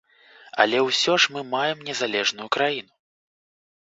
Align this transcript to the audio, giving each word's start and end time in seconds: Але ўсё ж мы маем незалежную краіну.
Але 0.63 0.77
ўсё 0.85 1.13
ж 1.25 1.33
мы 1.35 1.43
маем 1.51 1.79
незалежную 1.89 2.47
краіну. 2.57 2.89